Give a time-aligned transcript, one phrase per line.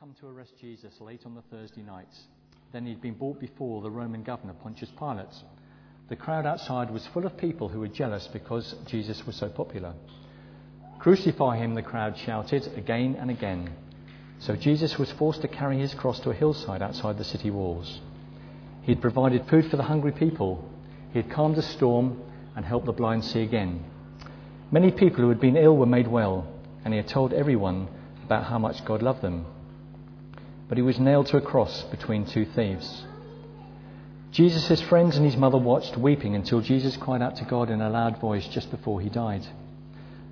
[0.00, 2.08] come to arrest Jesus late on the Thursday night.
[2.72, 5.26] Then he'd been brought before the Roman governor, Pontius Pilate.
[6.08, 9.94] The crowd outside was full of people who were jealous because Jesus was so popular.
[10.98, 13.70] Crucify him, the crowd shouted again and again.
[14.40, 18.00] So Jesus was forced to carry his cross to a hillside outside the city walls.
[18.82, 20.68] He had provided food for the hungry people.
[21.12, 22.20] He had calmed a storm
[22.56, 23.84] and helped the blind see again.
[24.72, 26.48] Many people who had been ill were made well,
[26.84, 27.86] and he had told everyone
[28.24, 29.46] about how much God loved them.
[30.68, 33.04] But he was nailed to a cross between two thieves.
[34.30, 37.88] Jesus, friends, and his mother watched, weeping, until Jesus cried out to God in a
[37.88, 39.46] loud voice just before he died.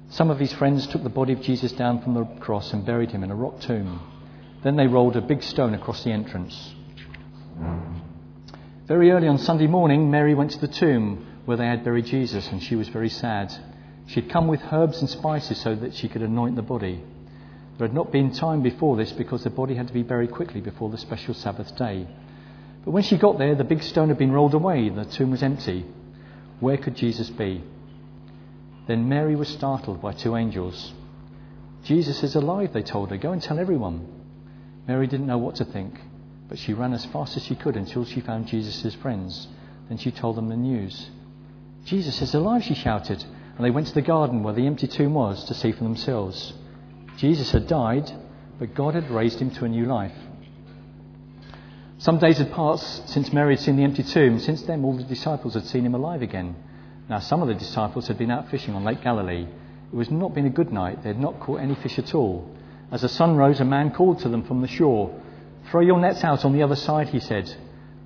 [0.08, 3.12] Some of his friends took the body of Jesus down from the cross and buried
[3.12, 4.00] him in a rock tomb.
[4.62, 6.74] Then they rolled a big stone across the entrance.
[8.86, 12.48] Very early on Sunday morning, Mary went to the tomb where they had buried Jesus,
[12.48, 13.52] and she was very sad.
[14.06, 17.02] She had come with herbs and spices so that she could anoint the body.
[17.82, 20.60] There had not been time before this because the body had to be buried quickly
[20.60, 22.06] before the special Sabbath day.
[22.84, 25.32] But when she got there, the big stone had been rolled away, and the tomb
[25.32, 25.84] was empty.
[26.60, 27.64] Where could Jesus be?
[28.86, 30.92] Then Mary was startled by two angels.
[31.82, 33.16] Jesus is alive, they told her.
[33.16, 34.06] Go and tell everyone.
[34.86, 36.00] Mary didn't know what to think,
[36.48, 39.48] but she ran as fast as she could until she found Jesus' friends.
[39.88, 41.10] Then she told them the news.
[41.84, 43.24] Jesus is alive, she shouted,
[43.56, 46.52] and they went to the garden where the empty tomb was to see for themselves.
[47.16, 48.10] Jesus had died,
[48.58, 50.14] but God had raised him to a new life.
[51.98, 54.40] Some days had passed since Mary had seen the empty tomb.
[54.40, 56.56] Since then, all the disciples had seen him alive again.
[57.08, 59.46] Now, some of the disciples had been out fishing on Lake Galilee.
[59.92, 61.02] It was not been a good night.
[61.02, 62.50] They had not caught any fish at all.
[62.90, 65.14] As the sun rose, a man called to them from the shore.
[65.70, 67.54] Throw your nets out on the other side, he said.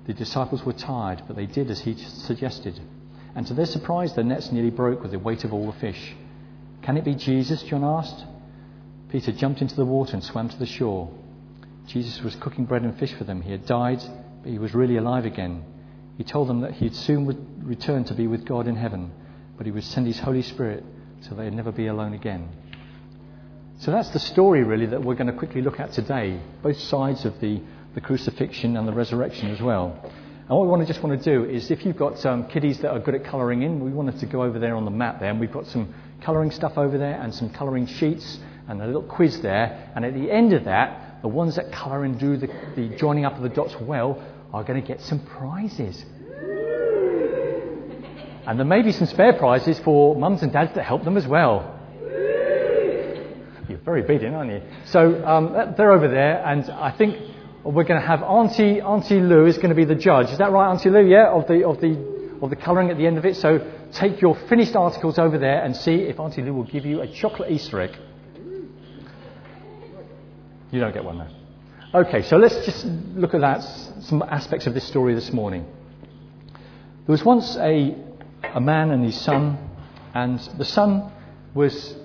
[0.05, 2.79] The disciples were tired, but they did as he suggested.
[3.35, 6.15] And to their surprise, their nets nearly broke with the weight of all the fish.
[6.81, 7.63] Can it be Jesus?
[7.63, 8.25] John asked.
[9.09, 11.09] Peter jumped into the water and swam to the shore.
[11.87, 13.41] Jesus was cooking bread and fish for them.
[13.41, 14.01] He had died,
[14.43, 15.63] but he was really alive again.
[16.17, 17.25] He told them that he'd soon
[17.63, 19.11] return to be with God in heaven,
[19.55, 20.83] but he would send his Holy Spirit
[21.21, 22.49] so they'd never be alone again.
[23.79, 27.25] So that's the story, really, that we're going to quickly look at today, both sides
[27.25, 27.61] of the,
[27.93, 29.99] the crucifixion and the resurrection as well.
[30.03, 32.79] And what we want to just want to do is, if you've got um, kiddies
[32.79, 35.19] that are good at colouring in, we wanted to go over there on the map
[35.19, 38.85] there, and we've got some colouring stuff over there and some colouring sheets and a
[38.85, 39.91] little quiz there.
[39.95, 43.25] And at the end of that, the ones that colour and do the, the joining
[43.25, 44.21] up of the dots well
[44.53, 46.05] are going to get some prizes.
[48.47, 51.27] And there may be some spare prizes for mums and dads that help them as
[51.27, 51.73] well.
[53.67, 54.61] You're very obedient, aren't you?
[54.85, 57.17] So um, they're over there, and I think
[57.65, 60.31] we're going to have Auntie Auntie Lou is going to be the judge.
[60.31, 61.05] Is that right, Auntie Lou?
[61.05, 63.35] Yeah, of the of the of the colouring at the end of it.
[63.35, 63.59] So
[63.91, 67.07] take your finished articles over there and see if Auntie Lou will give you a
[67.07, 67.97] chocolate Easter egg.
[70.71, 71.99] You don't get one though.
[71.99, 72.85] Okay, so let's just
[73.15, 73.63] look at that,
[74.01, 75.65] some aspects of this story this morning.
[76.51, 77.95] There was once a,
[78.53, 79.57] a man and his son,
[80.13, 81.09] and the son
[81.53, 81.95] was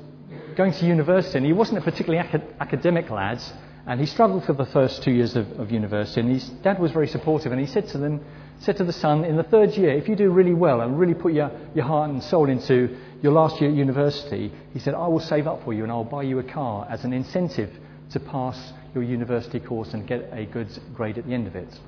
[0.55, 3.43] going to university, and he wasn't a particularly acad- academic lad,
[3.85, 6.93] and he struggled for the first two years of, of university, and his dad was
[6.93, 8.25] very supportive, and he said to them,
[8.61, 11.15] said to the son, in the third year, if you do really well and really
[11.15, 15.09] put your, your heart and soul into your last year at university, he said, I
[15.09, 17.73] will save up for you and I'll buy you a car as an incentive
[18.13, 21.79] to pass your university course and get a good grade at the end of it.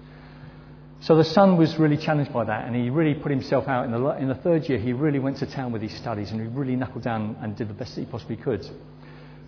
[1.00, 3.84] So the son was really challenged by that, and he really put himself out.
[3.84, 6.40] In the, in the third year, he really went to town with his studies, and
[6.40, 8.66] he really knuckled down and did the best that he possibly could.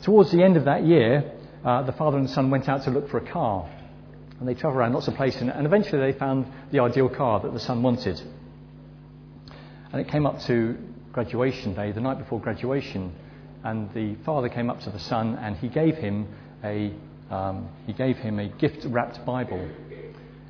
[0.03, 1.33] Towards the end of that year,
[1.65, 3.67] uh, the father and son went out to look for a car,
[4.39, 7.41] and they travelled around lots of places, and, and eventually they found the ideal car
[7.41, 8.21] that the son wanted.
[9.93, 10.77] And it came up to
[11.13, 13.15] graduation day, the night before graduation,
[13.65, 16.29] and the father came up to the son, and he gave him
[16.65, 16.93] a
[17.31, 19.69] um, he gave him a gift wrapped Bible.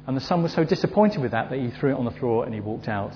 [0.06, 2.44] And the son was so disappointed with that that he threw it on the floor
[2.44, 3.12] and he walked out.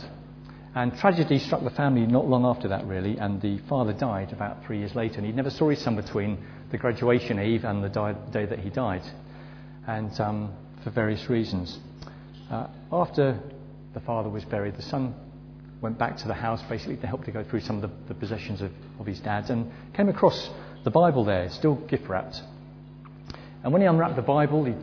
[0.75, 4.65] And tragedy struck the family not long after that, really, and the father died about
[4.65, 5.17] three years later.
[5.17, 6.39] And he never saw his son between
[6.71, 9.03] the graduation eve and the di- day that he died,
[9.87, 10.53] and um,
[10.85, 11.79] for various reasons.
[12.51, 13.39] Uh, after
[13.95, 15.15] the father was buried, the son
[15.81, 18.15] went back to the house basically to help to go through some of the, the
[18.15, 18.71] possessions of,
[19.01, 20.51] of his dad's and came across
[20.85, 22.43] the Bible there, still gift wrapped.
[23.63, 24.75] And when he unwrapped the Bible, he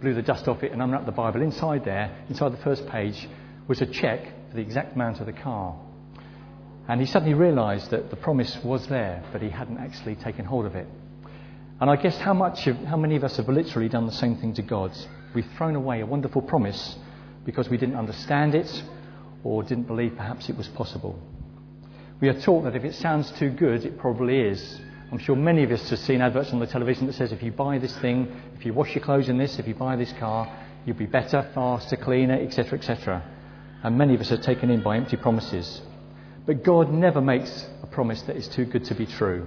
[0.00, 1.42] blew the dust off it and unwrapped the Bible.
[1.42, 3.28] Inside there, inside the first page,
[3.66, 5.76] was a cheque for the exact amount of the car.
[6.88, 10.64] And he suddenly realized that the promise was there, but he hadn't actually taken hold
[10.64, 10.86] of it.
[11.80, 14.36] And I guess how, much of, how many of us have literally done the same
[14.36, 14.92] thing to God?
[15.34, 16.96] We've thrown away a wonderful promise
[17.44, 18.82] because we didn't understand it
[19.44, 21.18] or didn't believe perhaps it was possible.
[22.20, 24.80] We are taught that if it sounds too good, it probably is.
[25.10, 27.50] I'm sure many of us have seen adverts on the television that says if you
[27.50, 30.52] buy this thing, if you wash your clothes in this, if you buy this car,
[30.84, 33.22] you'll be better, faster, cleaner, etc., etc.
[33.82, 35.80] And many of us are taken in by empty promises.
[36.44, 39.46] But God never makes a promise that is too good to be true.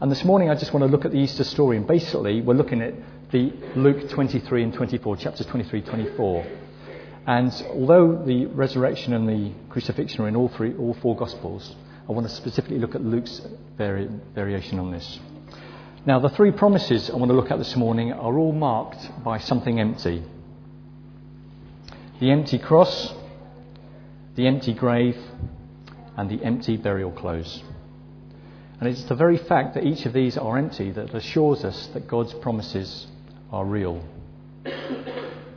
[0.00, 1.78] And this morning I just want to look at the Easter story.
[1.78, 2.92] And basically, we're looking at
[3.30, 6.46] the Luke 23 and 24, chapters 23, 24.
[7.26, 11.74] And although the resurrection and the crucifixion are in all, three, all four Gospels,
[12.06, 13.40] I want to specifically look at Luke's
[13.78, 15.18] vari- variation on this.
[16.06, 19.38] Now, the three promises I want to look at this morning are all marked by
[19.38, 20.22] something empty
[22.20, 23.12] the empty cross,
[24.36, 25.18] the empty grave,
[26.16, 27.62] and the empty burial clothes.
[28.80, 32.06] And it's the very fact that each of these are empty that assures us that
[32.06, 33.08] God's promises
[33.50, 34.02] are real.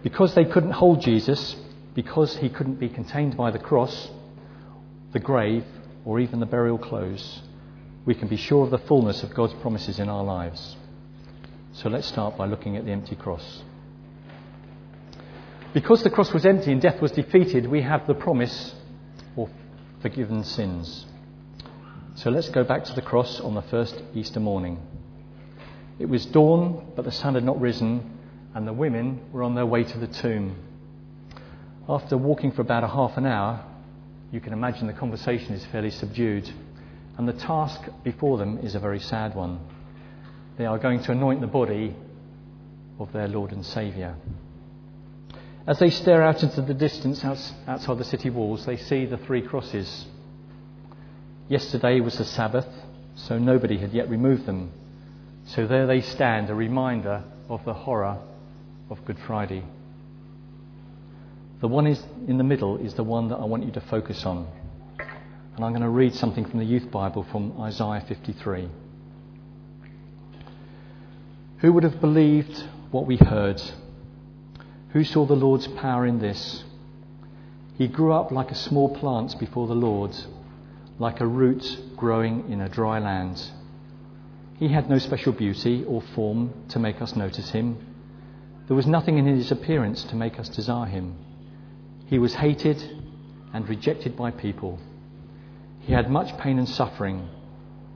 [0.02, 1.56] Because they couldn't hold Jesus,
[1.94, 4.10] because he couldn't be contained by the cross,
[5.14, 5.64] the grave,
[6.08, 7.42] or even the burial clothes,
[8.06, 10.78] we can be sure of the fullness of God's promises in our lives.
[11.74, 13.62] So let's start by looking at the empty cross.
[15.74, 18.74] Because the cross was empty and death was defeated, we have the promise
[19.36, 19.50] of
[20.02, 21.06] forgiven sins.
[22.16, 24.80] So let's go back to the cross on the first Easter morning.
[26.00, 28.18] It was dawn, but the sun had not risen,
[28.56, 30.56] and the women were on their way to the tomb.
[31.90, 33.66] After walking for about a half an hour,
[34.32, 36.50] you can imagine the conversation is fairly subdued,
[37.18, 39.60] and the task before them is a very sad one.
[40.58, 41.96] They are going to anoint the body
[43.00, 44.16] of their Lord and Saviour.
[45.66, 49.42] As they stare out into the distance outside the city walls, they see the three
[49.42, 50.06] crosses.
[51.50, 52.68] Yesterday was the Sabbath,
[53.16, 54.72] so nobody had yet removed them.
[55.46, 58.18] So there they stand, a reminder of the horror
[58.90, 59.64] of Good Friday.
[61.60, 64.26] The one is in the middle is the one that I want you to focus
[64.26, 64.48] on.
[65.56, 68.70] And I'm going to read something from the Youth Bible from Isaiah 53.
[71.58, 73.60] Who would have believed what we heard?
[74.90, 76.64] Who saw the Lord's power in this?
[77.76, 80.16] He grew up like a small plant before the Lord,
[81.00, 83.42] like a root growing in a dry land.
[84.60, 87.78] He had no special beauty or form to make us notice him.
[88.68, 91.16] There was nothing in his appearance to make us desire him.
[92.08, 92.82] He was hated
[93.54, 94.80] and rejected by people.
[95.82, 97.30] He had much pain and suffering.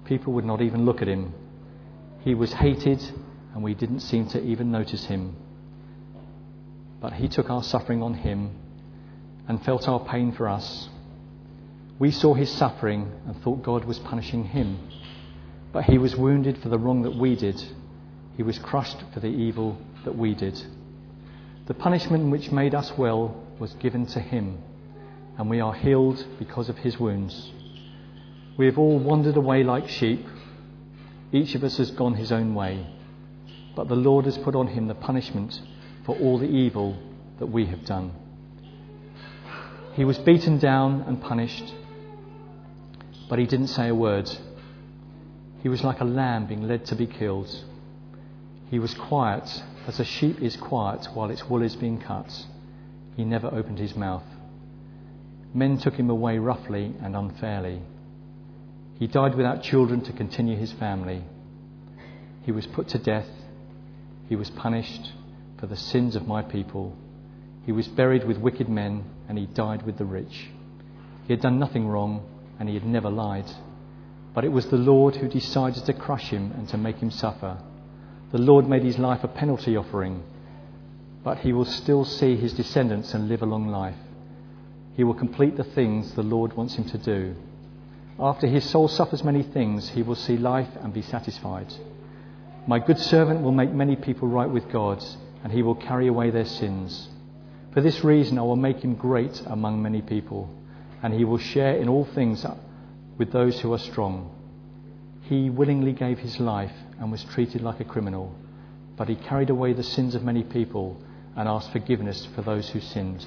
[0.06, 1.34] People would not even look at him.
[2.24, 3.02] He was hated,
[3.54, 5.36] and we didn't seem to even notice him.
[7.00, 8.52] But he took our suffering on him
[9.48, 10.90] and felt our pain for us.
[11.98, 14.78] We saw his suffering and thought God was punishing him.
[15.72, 17.64] But he was wounded for the wrong that we did.
[18.36, 20.62] He was crushed for the evil that we did.
[21.68, 24.58] The punishment which made us well was given to him,
[25.38, 27.52] and we are healed because of his wounds.
[28.58, 30.26] We have all wandered away like sheep.
[31.32, 32.88] Each of us has gone his own way.
[33.76, 35.62] But the Lord has put on him the punishment
[36.06, 36.98] for all the evil
[37.38, 38.14] that we have done.
[39.94, 41.72] He was beaten down and punished,
[43.30, 44.30] but he didn't say a word.
[45.62, 47.64] He was like a lamb being led to be killed.
[48.72, 52.48] He was quiet as a sheep is quiet while its wool is being cut.
[53.16, 54.24] He never opened his mouth.
[55.54, 57.82] Men took him away roughly and unfairly.
[59.00, 61.24] He died without children to continue his family.
[62.44, 63.28] He was put to death.
[64.30, 65.12] He was punished
[65.58, 66.96] for the sins of my people.
[67.66, 70.50] He was buried with wicked men, and he died with the rich.
[71.28, 72.24] He had done nothing wrong,
[72.60, 73.52] and he had never lied.
[74.34, 77.58] But it was the Lord who decided to crush him and to make him suffer.
[78.32, 80.24] The Lord made his life a penalty offering,
[81.24, 83.96] but he will still see his descendants and live a long life.
[84.96, 87.36] He will complete the things the Lord wants him to do.
[88.20, 91.74] After his soul suffers many things, he will see life and be satisfied.
[92.68, 95.04] My good servant will make many people right with God
[95.44, 97.10] and he will carry away their sins.
[97.74, 100.54] For this reason, I will make him great among many people,
[101.02, 102.46] and he will share in all things
[103.18, 104.30] with those who are strong.
[105.24, 108.36] He willingly gave his life and was treated like a criminal,
[108.98, 111.02] but he carried away the sins of many people
[111.36, 113.26] and ask forgiveness for those who sinned.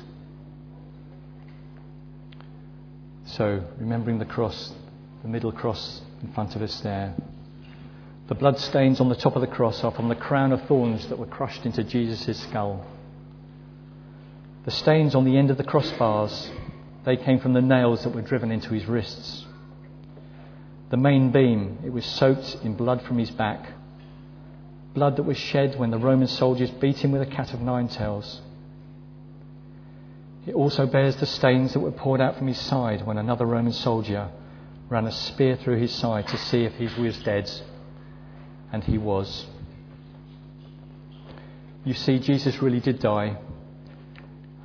[3.27, 4.73] So, remembering the cross,
[5.23, 7.15] the middle cross in front of us there,
[8.29, 11.07] the blood stains on the top of the cross are from the crown of thorns
[11.09, 12.87] that were crushed into Jesus' skull.
[14.65, 16.51] The stains on the end of the crossbars
[17.05, 19.45] They came from the nails that were driven into his wrists.
[20.91, 23.67] The main beam, it was soaked in blood from his back.
[24.95, 27.89] Blood that was shed when the Roman soldiers beat him with a cat of nine
[27.89, 28.41] tails.
[30.47, 33.73] It also bears the stains that were poured out from his side when another Roman
[33.73, 34.31] soldier
[34.89, 37.51] ran a spear through his side to see if he was dead.
[38.73, 39.47] And he was.
[41.85, 43.37] You see, Jesus really did die.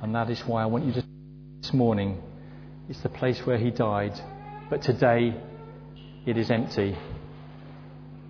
[0.02, 1.04] And that is why I want you to
[1.62, 2.22] this morning.
[2.88, 4.20] It's the place where he died.
[4.68, 5.34] But today,
[6.26, 6.96] it is empty.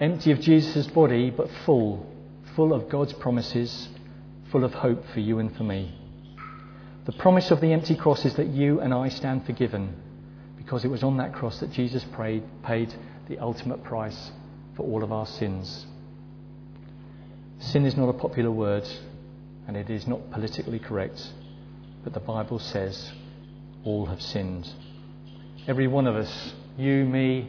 [0.00, 2.06] Empty of Jesus' body, but full.
[2.56, 3.88] Full of God's promises,
[4.50, 5.94] full of hope for you and for me.
[7.04, 9.94] The promise of the empty cross is that you and I stand forgiven
[10.56, 12.94] because it was on that cross that Jesus prayed, paid
[13.28, 14.30] the ultimate price
[14.76, 15.86] for all of our sins.
[17.58, 18.88] Sin is not a popular word
[19.68, 21.30] and it is not politically correct,
[22.04, 23.12] but the Bible says
[23.84, 24.68] all have sinned.
[25.68, 27.48] Every one of us, you, me,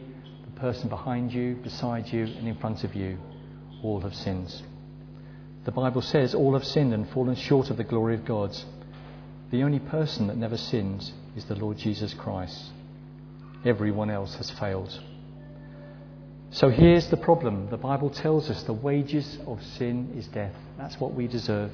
[0.62, 3.18] person behind you, beside you, and in front of you,
[3.82, 4.62] all have sinned.
[5.64, 8.56] The Bible says all have sinned and fallen short of the glory of God.
[9.50, 12.70] The only person that never sins is the Lord Jesus Christ.
[13.64, 14.96] Everyone else has failed.
[16.52, 17.68] So here's the problem.
[17.68, 20.54] The Bible tells us the wages of sin is death.
[20.78, 21.72] That's what we deserve.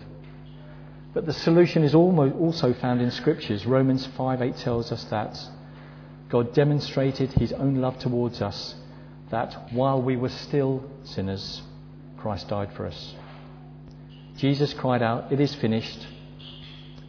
[1.12, 3.66] But the solution is also found in Scriptures.
[3.66, 5.38] Romans 5:8 tells us that
[6.28, 8.75] God demonstrated his own love towards us,
[9.30, 11.62] that while we were still sinners,
[12.18, 13.14] Christ died for us.
[14.37, 16.06] Jesus cried out, It is finished.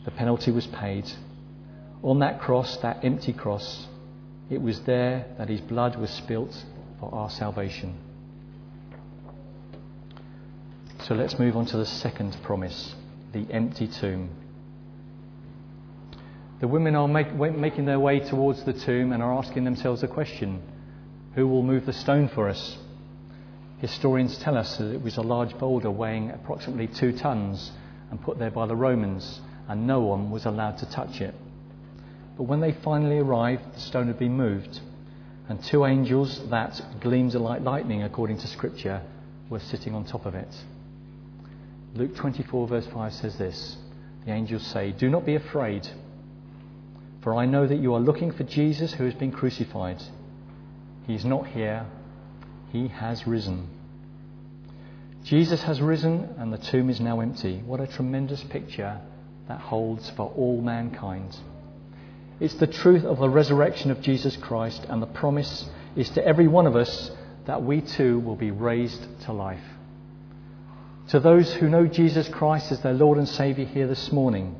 [0.05, 1.11] The penalty was paid.
[2.01, 3.88] On that cross, that empty cross,
[4.49, 6.65] it was there that his blood was spilt
[6.99, 7.97] for our salvation.
[11.03, 12.95] So let's move on to the second promise
[13.31, 14.29] the empty tomb.
[16.60, 20.08] The women are make, making their way towards the tomb and are asking themselves a
[20.08, 20.62] question
[21.36, 22.78] Who will move the stone for us?
[23.80, 27.72] Historians tell us that it was a large boulder weighing approximately two tons
[28.12, 29.39] and put there by the Romans
[29.70, 31.34] and no one was allowed to touch it.
[32.36, 34.80] But when they finally arrived, the stone had been moved,
[35.48, 39.01] and two angels that gleamed like lightning, according to Scripture,
[39.50, 40.48] were sitting on top of it.
[41.96, 43.78] Luke 24, verse 5 says this
[44.25, 45.88] The angels say, Do not be afraid,
[47.21, 50.01] for I know that you are looking for Jesus who has been crucified.
[51.05, 51.85] He is not here,
[52.71, 53.67] he has risen.
[55.23, 57.61] Jesus has risen, and the tomb is now empty.
[57.65, 58.99] What a tremendous picture
[59.47, 61.35] that holds for all mankind.
[62.39, 66.47] It's the truth of the resurrection of Jesus Christ, and the promise is to every
[66.47, 67.11] one of us
[67.45, 69.63] that we too will be raised to life.
[71.09, 74.55] To those who know Jesus Christ as their Lord and Saviour here this morning,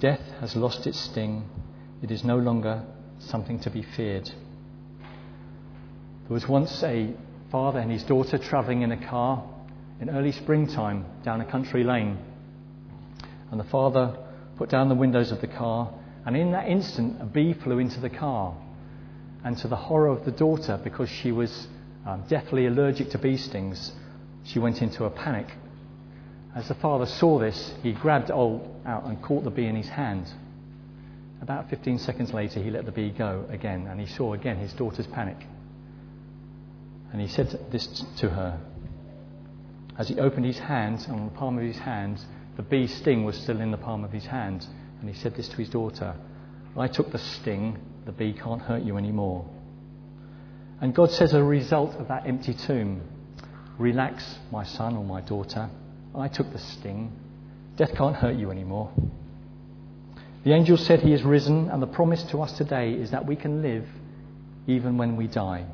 [0.00, 1.44] death has lost its sting.
[2.02, 2.82] It is no longer
[3.18, 4.26] something to be feared.
[6.26, 7.14] There was once a
[7.50, 9.44] father and his daughter travelling in a car
[10.00, 12.18] in early springtime down a country lane.
[13.50, 14.16] And the father
[14.56, 15.92] put down the windows of the car,
[16.24, 18.54] and in that instant, a bee flew into the car.
[19.44, 21.68] And to the horror of the daughter, because she was
[22.04, 23.92] um, deathly allergic to bee stings,
[24.44, 25.46] she went into a panic.
[26.54, 29.88] As the father saw this, he grabbed Ol out and caught the bee in his
[29.88, 30.26] hand.
[31.46, 34.72] About 15 seconds later, he let the bee go again, and he saw again his
[34.72, 35.36] daughter's panic.
[37.12, 37.86] And he said this
[38.16, 38.58] to her.
[39.96, 42.20] As he opened his hand, on the palm of his hand,
[42.56, 44.66] the bee sting was still in the palm of his hand,
[44.98, 46.16] and he said this to his daughter
[46.76, 49.48] I took the sting, the bee can't hurt you anymore.
[50.80, 53.02] And God says, as a result of that empty tomb,
[53.78, 55.70] Relax, my son or my daughter.
[56.12, 57.12] I took the sting.
[57.76, 58.90] Death can't hurt you anymore.
[60.46, 63.34] The angel said he is risen, and the promise to us today is that we
[63.34, 63.84] can live
[64.68, 65.66] even when we die.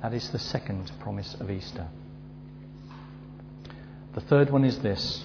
[0.00, 1.88] That is the second promise of Easter.
[4.14, 5.24] The third one is this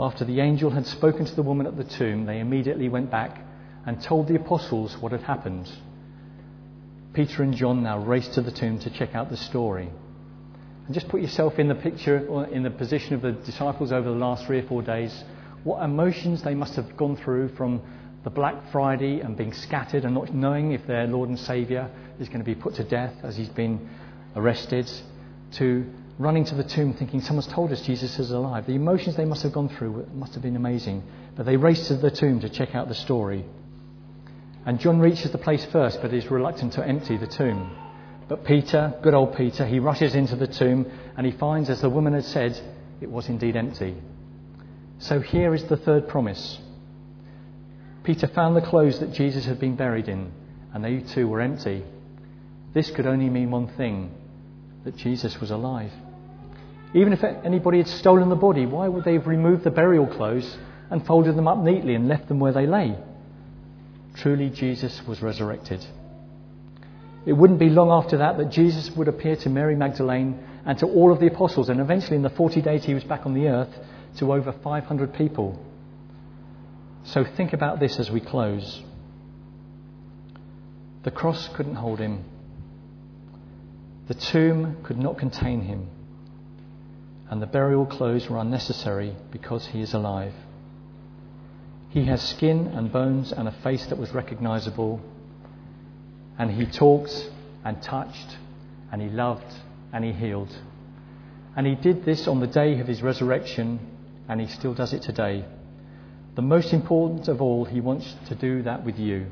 [0.00, 3.38] after the angel had spoken to the woman at the tomb, they immediately went back
[3.84, 5.70] and told the apostles what had happened.
[7.12, 9.90] Peter and John now raced to the tomb to check out the story.
[10.86, 14.08] And just put yourself in the picture or in the position of the disciples over
[14.08, 15.24] the last three or four days.
[15.64, 17.82] What emotions they must have gone through from
[18.22, 21.90] the Black Friday and being scattered and not knowing if their Lord and Saviour
[22.20, 23.88] is going to be put to death as he's been
[24.36, 24.90] arrested,
[25.52, 25.86] to
[26.18, 28.66] running to the tomb thinking someone's told us Jesus is alive.
[28.66, 31.02] The emotions they must have gone through must have been amazing.
[31.34, 33.44] But they race to the tomb to check out the story.
[34.66, 37.74] And John reaches the place first, but is reluctant to empty the tomb.
[38.28, 41.90] But Peter, good old Peter, he rushes into the tomb and he finds, as the
[41.90, 42.58] woman had said,
[43.00, 43.94] it was indeed empty.
[44.98, 46.58] So here is the third promise.
[48.04, 50.32] Peter found the clothes that Jesus had been buried in,
[50.72, 51.84] and they too were empty.
[52.74, 54.12] This could only mean one thing
[54.84, 55.92] that Jesus was alive.
[56.92, 60.56] Even if anybody had stolen the body, why would they have removed the burial clothes
[60.90, 62.96] and folded them up neatly and left them where they lay?
[64.14, 65.84] Truly, Jesus was resurrected.
[67.26, 70.86] It wouldn't be long after that that Jesus would appear to Mary Magdalene and to
[70.86, 73.48] all of the apostles, and eventually, in the 40 days he was back on the
[73.48, 73.74] earth,
[74.16, 75.60] to over 500 people.
[77.04, 78.82] So think about this as we close.
[81.02, 82.24] The cross couldn't hold him,
[84.08, 85.88] the tomb could not contain him,
[87.30, 90.32] and the burial clothes were unnecessary because he is alive.
[91.90, 95.00] He has skin and bones and a face that was recognizable,
[96.38, 97.30] and he talked
[97.64, 98.38] and touched,
[98.90, 99.54] and he loved
[99.92, 100.54] and he healed.
[101.56, 103.78] And he did this on the day of his resurrection,
[104.28, 105.44] and he still does it today.
[106.34, 109.26] The most important of all, he wants to do that with you.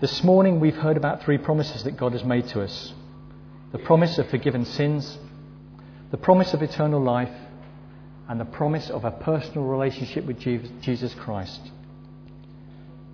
[0.00, 2.94] This morning, we've heard about three promises that God has made to us
[3.72, 5.18] the promise of forgiven sins,
[6.10, 7.32] the promise of eternal life,
[8.28, 11.60] and the promise of a personal relationship with Jesus Christ.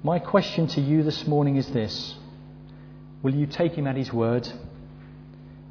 [0.02, 2.14] My question to you this morning is this
[3.22, 4.48] Will you take him at his word?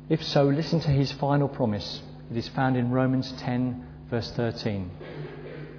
[0.09, 2.01] If so, listen to his final promise.
[2.29, 4.89] It is found in Romans 10, verse 13.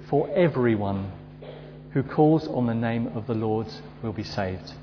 [0.09, 1.11] For everyone
[1.91, 3.67] who calls on the name of the Lord
[4.03, 4.73] will be saved.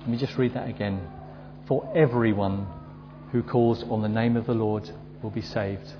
[0.00, 1.00] Let me just read that again.
[1.66, 2.66] For everyone
[3.32, 4.90] who calls on the name of the Lord
[5.22, 5.92] will be saved.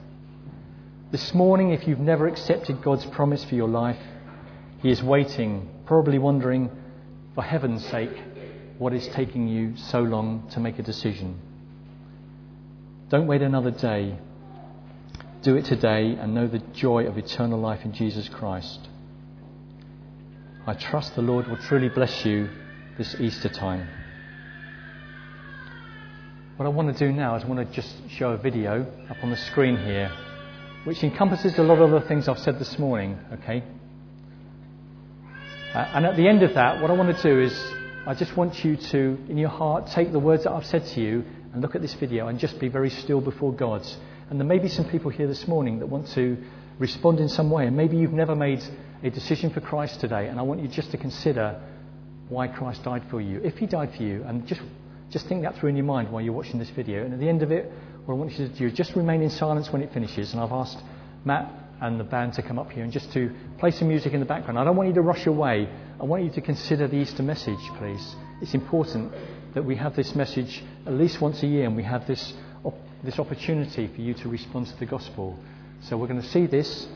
[1.10, 3.98] This morning, if you've never accepted God's promise for your life,
[4.82, 6.70] He is waiting, probably wondering,
[7.34, 8.16] for heaven's sake,
[8.78, 11.38] what is taking you so long to make a decision.
[13.08, 14.16] Don't wait another day.
[15.42, 18.78] Do it today and know the joy of eternal life in Jesus Christ.
[20.66, 22.50] I trust the Lord will truly bless you
[22.98, 23.88] this Easter time.
[26.58, 29.16] What I want to do now is I want to just show a video up
[29.22, 30.12] on the screen here,
[30.84, 33.64] which encompasses a lot of the things I've said this morning, okay?
[35.72, 37.72] Uh, and at the end of that, what I want to do is
[38.06, 41.00] I just want you to, in your heart, take the words that I've said to
[41.00, 41.24] you
[41.54, 43.86] and look at this video and just be very still before God.
[44.30, 46.38] And there may be some people here this morning that want to
[46.78, 48.62] respond in some way, and maybe you've never made
[49.02, 51.60] a decision for Christ today, and I want you just to consider
[52.28, 53.40] why Christ died for you.
[53.42, 54.62] If He died for you, and just
[55.10, 57.04] just think that through in your mind while you're watching this video.
[57.04, 57.70] And at the end of it,
[58.04, 60.32] what I want you to do is just remain in silence when it finishes.
[60.32, 60.78] And I've asked
[61.24, 64.20] Matt and the band to come up here and just to play some music in
[64.20, 64.58] the background.
[64.58, 65.68] I don't want you to rush away.
[66.00, 68.14] I want you to consider the Easter message, please.
[68.40, 69.12] It's important
[69.54, 72.32] that we have this message at least once a year and we have this,
[73.02, 75.38] this opportunity for you to respond to the gospel.
[75.82, 76.86] So we're going to see this.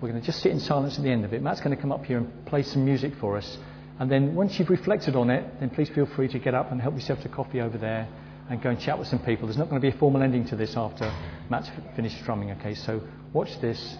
[0.00, 1.42] We're going to just sit in silence at the end of it.
[1.42, 3.58] Matt's going to come up here and play some music for us.
[4.00, 6.80] And then once you've reflected on it, then please feel free to get up and
[6.80, 8.08] help yourself to coffee over there
[8.50, 9.46] and go and chat with some people.
[9.46, 11.12] There's not going to be a formal ending to this after
[11.48, 12.74] Matt's finished strumming, okay?
[12.74, 13.00] So
[13.32, 13.96] watch this.